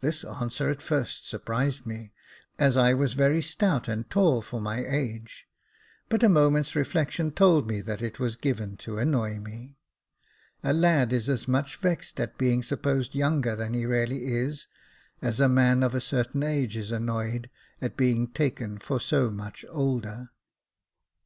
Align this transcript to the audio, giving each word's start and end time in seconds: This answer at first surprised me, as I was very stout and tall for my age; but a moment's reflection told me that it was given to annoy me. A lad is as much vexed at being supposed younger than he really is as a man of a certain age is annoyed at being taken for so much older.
This 0.00 0.24
answer 0.24 0.70
at 0.70 0.80
first 0.80 1.28
surprised 1.28 1.84
me, 1.84 2.14
as 2.58 2.74
I 2.74 2.94
was 2.94 3.12
very 3.12 3.42
stout 3.42 3.86
and 3.86 4.08
tall 4.08 4.40
for 4.40 4.62
my 4.62 4.82
age; 4.82 5.46
but 6.08 6.22
a 6.22 6.28
moment's 6.30 6.74
reflection 6.74 7.30
told 7.32 7.68
me 7.68 7.82
that 7.82 8.00
it 8.00 8.18
was 8.18 8.34
given 8.34 8.78
to 8.78 8.96
annoy 8.96 9.40
me. 9.40 9.76
A 10.64 10.72
lad 10.72 11.12
is 11.12 11.28
as 11.28 11.46
much 11.46 11.76
vexed 11.76 12.18
at 12.18 12.38
being 12.38 12.62
supposed 12.62 13.14
younger 13.14 13.54
than 13.54 13.74
he 13.74 13.84
really 13.84 14.24
is 14.24 14.68
as 15.20 15.38
a 15.38 15.50
man 15.50 15.82
of 15.82 15.94
a 15.94 16.00
certain 16.00 16.42
age 16.42 16.78
is 16.78 16.90
annoyed 16.90 17.50
at 17.82 17.94
being 17.94 18.28
taken 18.28 18.78
for 18.78 18.98
so 18.98 19.30
much 19.30 19.66
older. 19.68 20.30